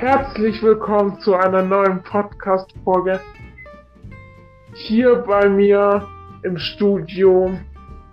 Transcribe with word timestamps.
Herzlich 0.00 0.62
willkommen 0.62 1.18
zu 1.18 1.34
einer 1.34 1.60
neuen 1.60 2.00
Podcast-Folge. 2.04 3.18
Hier 4.72 5.16
bei 5.26 5.48
mir 5.48 6.06
im 6.44 6.56
Studio 6.56 7.50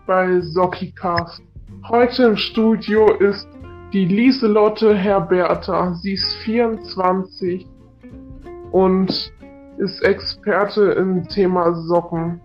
bei 0.07 0.41
SockiCast. 0.41 1.43
Heute 1.87 2.23
im 2.23 2.37
Studio 2.37 3.13
ist 3.13 3.47
die 3.93 4.05
Lieselotte 4.05 4.95
Herberta. 4.95 5.93
Sie 5.93 6.13
ist 6.13 6.33
24 6.37 7.67
und 8.71 9.31
ist 9.77 10.01
Experte 10.01 10.85
im 10.93 11.27
Thema 11.27 11.75
Socken. 11.75 12.41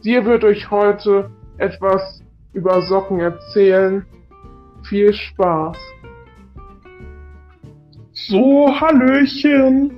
Sie 0.00 0.24
wird 0.24 0.44
euch 0.44 0.70
heute 0.70 1.30
etwas 1.58 2.22
über 2.54 2.80
Socken 2.80 3.20
erzählen. 3.20 4.06
Viel 4.82 5.12
Spaß! 5.12 5.76
So, 8.18 8.68
Hallöchen. 8.80 9.90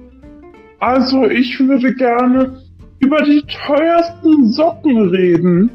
Also, 0.80 1.26
ich 1.26 1.58
würde 1.60 1.94
gerne 1.94 2.60
über 2.98 3.22
die 3.22 3.42
teuersten 3.42 4.48
Socken 4.48 5.10
reden. 5.10 5.70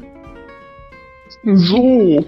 So. 1.42 2.22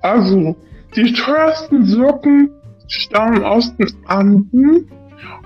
Also, 0.00 0.56
die 0.96 1.12
teuersten 1.12 1.84
Socken 1.84 2.50
stammen 2.88 3.44
aus 3.44 3.76
den 3.76 3.92
Anden, 4.06 4.90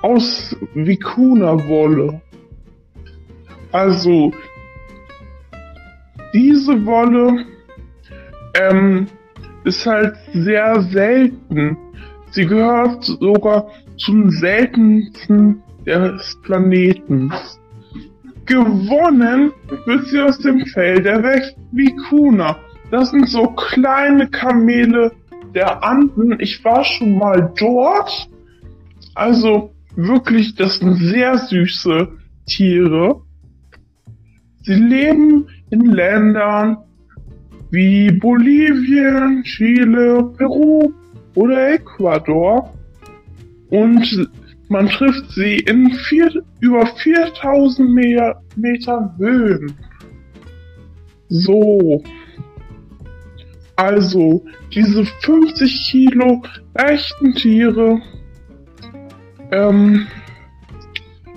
aus 0.03 0.57
Vicuna-Wolle. 0.75 2.21
Also, 3.73 4.33
diese 6.33 6.87
Wolle 6.87 7.45
ähm, 8.55 9.09
ist 9.65 9.85
halt 9.85 10.15
sehr 10.33 10.81
selten. 10.83 11.77
Sie 12.31 12.47
gehört 12.47 13.05
sogar 13.05 13.69
zum 13.97 14.31
seltensten 14.31 15.63
des 15.87 16.39
Planeten. 16.43 17.33
Gewonnen 18.47 19.53
wird 19.87 20.07
sie 20.07 20.21
aus 20.21 20.39
dem 20.39 20.65
Fell 20.67 21.03
der 21.03 21.23
Vicuna. 21.73 22.57
Das 22.91 23.11
sind 23.11 23.29
so 23.29 23.49
kleine 23.49 24.29
Kamele 24.29 25.13
der 25.55 25.83
Anden. 25.85 26.39
Ich 26.41 26.65
war 26.65 26.85
schon 26.85 27.19
mal 27.19 27.53
dort. 27.59 28.29
Also 29.15 29.75
wirklich, 29.97 30.55
das 30.55 30.79
sind 30.79 30.97
sehr 30.97 31.37
süße 31.37 32.09
Tiere. 32.47 33.23
Sie 34.63 34.75
leben 34.75 35.49
in 35.71 35.87
Ländern 35.87 36.79
wie 37.71 38.11
Bolivien, 38.13 39.43
Chile, 39.43 40.33
Peru, 40.37 40.93
oder 41.39 41.75
Ecuador 41.75 42.75
und 43.71 44.29
man 44.69 44.89
trifft 44.89 45.31
sie 45.31 45.57
in 45.57 45.91
vier, 45.93 46.31
über 46.61 46.85
4000 46.87 47.91
Meter, 47.91 48.43
Meter 48.57 49.15
Höhen. 49.19 49.73
So. 51.29 52.03
Also, 53.77 54.45
diese 54.75 55.05
50 55.23 55.89
Kilo 55.91 56.43
echten 56.75 57.33
Tiere 57.35 58.01
ähm, 59.53 60.07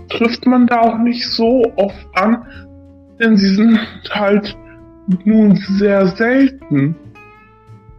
trifft 0.10 0.48
man 0.48 0.66
da 0.66 0.82
auch 0.82 0.98
nicht 0.98 1.26
so 1.30 1.64
oft 1.76 2.08
an, 2.16 2.44
denn 3.20 3.38
sie 3.38 3.54
sind 3.54 3.80
halt 4.10 4.58
nun 5.26 5.56
sehr 5.78 6.08
selten. 6.08 6.96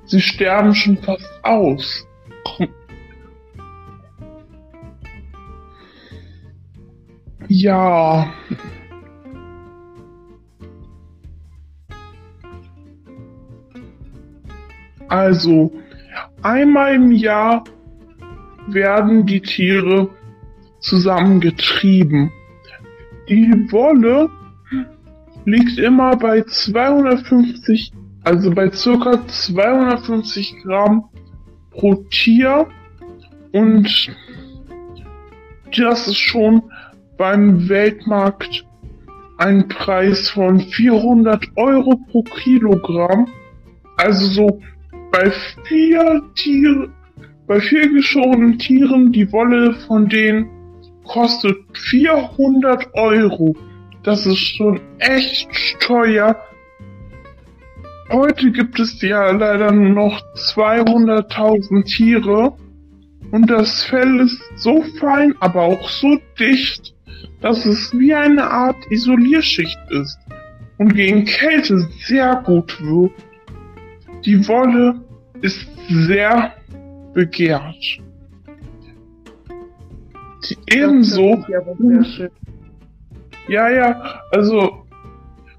Sie 0.05 0.21
sterben 0.21 0.75
schon 0.75 0.97
fast 0.99 1.31
aus. 1.43 2.07
Ja. 7.49 8.33
Also, 15.09 15.71
einmal 16.41 16.95
im 16.95 17.13
Jahr 17.13 17.65
werden 18.69 19.27
die 19.27 19.43
Tiere 19.43 20.09
zusammengetrieben. 20.81 22.33
Die 23.29 23.71
Wolle 23.71 24.31
liegt 25.45 25.79
immer 25.79 26.17
bei 26.17 26.43
250 26.43 27.93
also 28.25 28.51
bei 28.51 28.71
circa 28.71 29.27
250 29.27 30.63
Gramm 30.63 31.05
pro 31.71 31.95
Tier 32.11 32.67
und 33.53 33.89
das 35.77 36.07
ist 36.07 36.19
schon 36.19 36.63
beim 37.17 37.69
Weltmarkt 37.69 38.65
ein 39.39 39.67
Preis 39.69 40.31
von 40.31 40.61
400 40.61 41.45
Euro 41.57 41.99
pro 42.11 42.23
Kilogramm. 42.23 43.27
Also 43.97 44.27
so 44.27 44.61
bei 45.11 45.31
vier 45.67 46.23
Tieren, 46.35 46.93
bei 47.47 47.61
vier 47.61 47.91
geschorenen 47.93 48.59
Tieren, 48.59 49.13
die 49.13 49.31
Wolle 49.33 49.75
von 49.87 50.09
denen 50.09 50.49
kostet 51.05 51.57
400 51.75 52.95
Euro. 52.95 53.57
Das 54.03 54.27
ist 54.27 54.39
schon 54.39 54.81
echt 54.99 55.49
teuer 55.81 56.37
Heute 58.13 58.51
gibt 58.51 58.79
es 58.79 59.01
ja 59.01 59.31
leider 59.31 59.73
noch 59.73 60.21
200.000 60.35 61.85
Tiere 61.85 62.53
und 63.31 63.49
das 63.49 63.85
Fell 63.85 64.21
ist 64.21 64.39
so 64.57 64.85
fein, 65.01 65.35
aber 65.41 65.63
auch 65.63 65.89
so 65.89 66.21
dicht, 66.39 66.95
dass 67.41 67.65
es 67.65 67.99
wie 67.99 68.13
eine 68.13 68.51
Art 68.51 68.77
Isolierschicht 68.91 69.79
ist 69.89 70.19
und 70.77 70.95
gegen 70.95 71.25
Kälte 71.25 71.89
sehr 72.05 72.37
gut 72.45 72.79
wirkt. 72.83 73.25
Die 74.27 74.47
Wolle 74.47 75.01
ist 75.41 75.67
sehr 75.89 76.53
begehrt. 77.15 77.99
Die 80.45 80.57
ebenso. 80.67 81.43
Ja, 83.49 83.71
ja, 83.71 84.21
also 84.33 84.85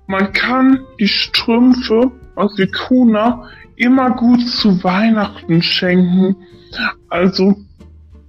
man 0.06 0.32
kann 0.34 0.82
die 1.00 1.08
Strümpfe 1.08 2.12
aus 2.36 2.58
Vicuna 2.58 3.50
immer 3.76 4.12
gut 4.12 4.48
zu 4.48 4.84
Weihnachten 4.84 5.62
schenken. 5.62 6.36
Also 7.10 7.56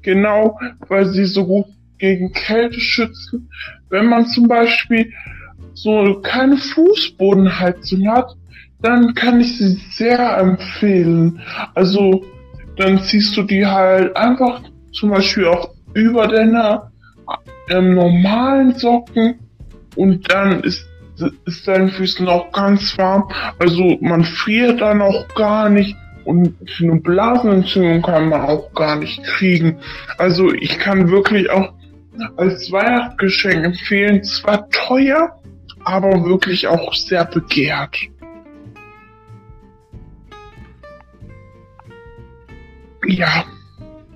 genau, 0.03 0.59
weil 0.89 1.07
sie 1.07 1.25
so 1.25 1.47
gut 1.47 1.67
gegen 1.99 2.33
Kälte 2.33 2.81
schützen. 2.81 3.51
Wenn 3.89 4.07
man 4.07 4.27
zum 4.27 4.49
Beispiel 4.49 5.13
so 5.75 6.21
keine 6.23 6.57
Fußbodenheizung 6.57 8.09
hat, 8.09 8.37
dann 8.81 9.15
kann 9.15 9.41
ich 9.41 9.59
sie 9.59 9.81
sehr 9.93 10.37
empfehlen. 10.39 11.41
Also 11.75 12.25
dann 12.77 13.01
ziehst 13.03 13.37
du 13.37 13.43
die 13.43 13.67
halt 13.67 14.17
einfach 14.17 14.61
zum 14.93 15.11
Beispiel 15.11 15.47
auch 15.47 15.71
über 15.95 16.27
deine 16.29 16.91
ähm, 17.71 17.95
normalen 17.95 18.75
Socken 18.75 19.37
und 19.97 20.31
dann 20.31 20.61
ist 20.63 20.87
ist 21.47 21.67
deinen 21.69 21.91
Füßen 21.91 22.27
auch 22.29 22.53
ganz 22.53 22.97
warm. 22.99 23.31
Also 23.59 23.99
man 24.01 24.25
friert 24.25 24.81
dann 24.81 25.03
auch 25.03 25.29
gar 25.35 25.69
nicht 25.69 25.97
und 26.25 26.57
eine 26.81 26.97
Blasenentzündung 27.01 28.03
kann 28.03 28.31
man 28.31 28.41
auch 28.41 28.73
gar 28.73 28.97
nicht 28.97 29.23
kriegen. 29.25 29.79
Also 30.19 30.53
ich 30.53 30.79
kann 30.79 31.11
wirklich 31.11 31.51
auch 31.51 31.73
als 32.37 32.71
Weihnachtsgeschenk 32.73 33.65
empfehlen. 33.65 34.23
Zwar 34.25 34.69
teuer, 34.71 35.39
aber 35.85 36.25
wirklich 36.25 36.67
auch 36.67 36.95
sehr 36.95 37.25
begehrt. 37.25 37.97
Ja, 43.07 43.45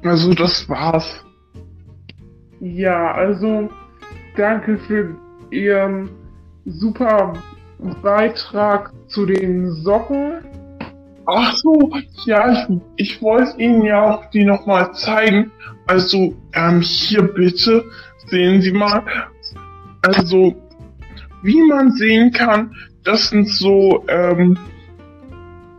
also 0.03 0.33
das 0.33 0.69
war's. 0.69 1.25
Ja, 2.61 3.13
also 3.13 3.69
danke 4.37 4.79
für 4.79 5.15
Ihren 5.51 6.11
super 6.71 7.35
Beitrag 8.03 8.93
zu 9.09 9.27
den 9.27 9.71
Socken. 9.71 10.45
Ach 11.27 11.53
so, 11.55 11.93
ja, 12.25 12.53
ich, 12.53 12.81
ich 12.97 13.23
wollte 13.23 13.61
Ihnen 13.61 13.83
ja 13.83 14.15
auch 14.15 14.31
die 14.31 14.45
nochmal 14.45 14.93
zeigen. 14.95 15.51
Also, 15.87 16.35
ähm, 16.55 16.81
hier 16.81 17.23
bitte, 17.23 17.85
sehen 18.27 18.63
Sie 18.63 18.73
mal. 18.73 19.03
Also, 20.03 20.55
wie 21.43 21.63
man 21.63 21.93
sehen 21.93 22.33
kann, 22.33 22.75
das 23.05 23.29
sind 23.29 23.49
so, 23.49 24.05
ähm, 24.09 24.59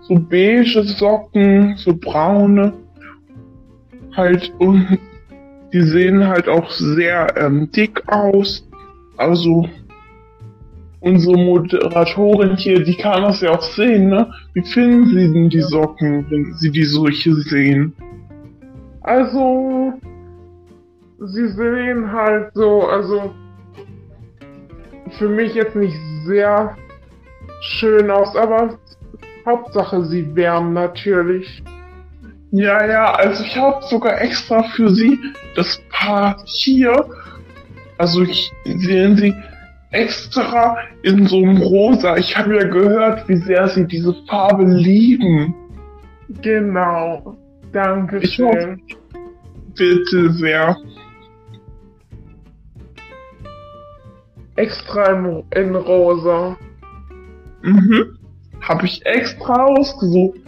so 0.01 0.15
beige 0.15 0.83
Socken, 0.83 1.75
so 1.77 1.95
braune. 1.95 2.73
Halt, 4.15 4.53
und 4.59 4.99
die 5.73 5.81
sehen 5.81 6.27
halt 6.27 6.47
auch 6.47 6.69
sehr 6.71 7.35
ähm, 7.37 7.71
dick 7.71 8.01
aus. 8.07 8.67
Also, 9.17 9.67
unsere 11.01 11.37
Moderatorin 11.37 12.57
hier, 12.57 12.83
die 12.83 12.95
kann 12.95 13.23
das 13.23 13.41
ja 13.41 13.51
auch 13.51 13.61
sehen, 13.61 14.09
ne? 14.09 14.31
Wie 14.53 14.61
finden 14.61 15.07
Sie 15.07 15.33
denn 15.33 15.49
die 15.49 15.61
Socken, 15.61 16.25
wenn 16.29 16.53
Sie 16.55 16.71
die 16.71 16.83
solche 16.83 17.33
sehen? 17.33 17.93
Also, 19.01 19.93
sie 21.19 21.47
sehen 21.49 22.11
halt 22.11 22.51
so, 22.53 22.87
also 22.87 23.33
für 25.17 25.29
mich 25.29 25.53
jetzt 25.53 25.75
nicht 25.75 25.97
sehr 26.25 26.75
schön 27.61 28.09
aus, 28.09 28.35
aber 28.35 28.77
Hauptsache 29.45 30.05
sie 30.05 30.35
wärmen 30.35 30.73
natürlich. 30.73 31.63
Ja, 32.51 32.85
ja, 32.85 33.13
also 33.13 33.43
ich 33.43 33.55
habe 33.57 33.83
sogar 33.85 34.21
extra 34.21 34.63
für 34.63 34.89
Sie 34.89 35.19
das 35.55 35.81
Paar 35.91 36.37
hier, 36.45 37.05
also 37.97 38.23
ich, 38.23 38.51
sehen 38.65 39.17
Sie, 39.17 39.35
extra 39.91 40.77
in 41.03 41.25
so 41.27 41.37
einem 41.37 41.57
Rosa. 41.57 42.17
Ich 42.17 42.37
habe 42.37 42.55
ja 42.55 42.67
gehört, 42.67 43.27
wie 43.27 43.37
sehr 43.37 43.67
Sie 43.69 43.85
diese 43.87 44.13
Farbe 44.27 44.65
lieben. 44.65 45.53
Genau. 46.41 47.37
Danke 47.71 48.19
Ich 48.19 48.33
schön. 48.33 48.81
Bitte 49.75 50.31
sehr. 50.33 50.75
Extra 54.55 55.13
in, 55.13 55.43
in 55.55 55.75
rosa. 55.75 56.57
Mhm. 57.61 58.17
Habe 58.61 58.85
ich 58.85 59.05
extra 59.05 59.65
ausgesucht. 59.65 60.39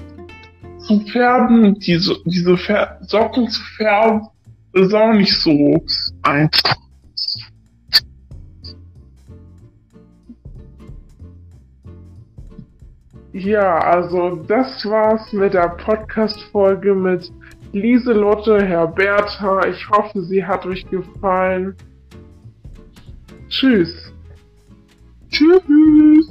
Zu 0.80 1.00
färben, 1.12 1.76
diese, 1.76 2.16
diese 2.26 2.58
Fär 2.58 2.98
Socken 3.02 3.48
zu 3.48 3.62
färben, 3.78 4.28
ist 4.74 4.94
auch 4.94 5.14
nicht 5.14 5.40
so 5.40 5.84
einfach. 6.24 6.76
Ja, 13.34 13.78
also 13.80 14.36
das 14.48 14.86
war's 14.86 15.32
mit 15.32 15.54
der 15.54 15.70
Podcast-Folge 15.70 16.94
mit 16.94 17.32
Lieselotte 17.72 18.62
Herberta. 18.62 19.66
Ich 19.68 19.90
hoffe, 19.90 20.22
sie 20.24 20.46
hat 20.46 20.66
euch 20.66 20.86
gefallen. 20.90 21.76
Tschüss. 23.48 24.14
Tschüss. 25.30 26.31